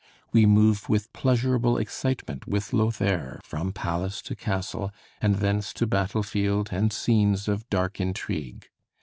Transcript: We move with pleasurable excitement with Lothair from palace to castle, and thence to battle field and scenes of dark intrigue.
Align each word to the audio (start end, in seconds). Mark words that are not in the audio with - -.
We 0.31 0.47
move 0.47 0.89
with 0.89 1.13
pleasurable 1.13 1.77
excitement 1.77 2.47
with 2.47 2.73
Lothair 2.73 3.39
from 3.43 3.71
palace 3.71 4.23
to 4.23 4.35
castle, 4.35 4.91
and 5.21 5.35
thence 5.35 5.73
to 5.73 5.85
battle 5.85 6.23
field 6.23 6.69
and 6.71 6.91
scenes 6.91 7.47
of 7.47 7.69
dark 7.69 7.99
intrigue. 8.01 8.67